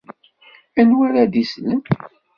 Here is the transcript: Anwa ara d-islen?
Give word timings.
Anwa 0.79 1.03
ara 1.07 1.23
d-islen? 1.31 1.81